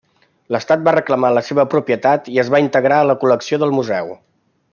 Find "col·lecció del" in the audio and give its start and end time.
3.25-3.77